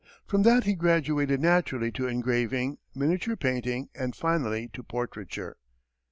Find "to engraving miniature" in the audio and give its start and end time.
1.91-3.35